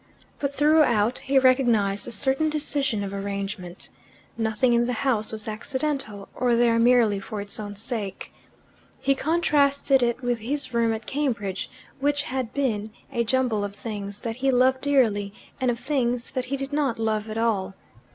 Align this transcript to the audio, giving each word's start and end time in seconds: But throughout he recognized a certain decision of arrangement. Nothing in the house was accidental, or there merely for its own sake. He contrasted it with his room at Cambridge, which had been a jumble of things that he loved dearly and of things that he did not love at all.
But 0.39 0.51
throughout 0.51 1.19
he 1.19 1.37
recognized 1.37 2.07
a 2.07 2.11
certain 2.11 2.49
decision 2.49 3.03
of 3.03 3.13
arrangement. 3.13 3.87
Nothing 4.35 4.73
in 4.73 4.87
the 4.87 4.93
house 5.05 5.31
was 5.31 5.47
accidental, 5.47 6.27
or 6.33 6.55
there 6.55 6.79
merely 6.79 7.19
for 7.19 7.39
its 7.39 7.59
own 7.59 7.75
sake. 7.75 8.33
He 8.99 9.13
contrasted 9.13 10.01
it 10.01 10.23
with 10.23 10.39
his 10.39 10.73
room 10.73 10.91
at 10.91 11.05
Cambridge, 11.05 11.69
which 11.99 12.23
had 12.23 12.51
been 12.51 12.87
a 13.13 13.23
jumble 13.23 13.63
of 13.63 13.75
things 13.75 14.21
that 14.21 14.37
he 14.37 14.49
loved 14.49 14.81
dearly 14.81 15.35
and 15.59 15.69
of 15.69 15.77
things 15.79 16.31
that 16.31 16.45
he 16.45 16.57
did 16.57 16.73
not 16.73 16.97
love 16.97 17.29
at 17.29 17.37
all. 17.37 17.75